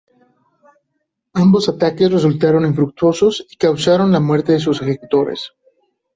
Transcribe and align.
Ambos 1.33 1.69
ataques 1.69 2.11
resultaron 2.11 2.65
infructuosos 2.65 3.45
y 3.51 3.55
causaron 3.57 4.11
la 4.11 4.19
muerte 4.19 4.53
de 4.53 4.59
sus 4.59 4.81
ejecutores. 4.81 5.51